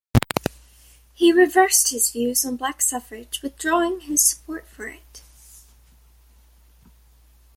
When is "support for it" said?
4.25-5.21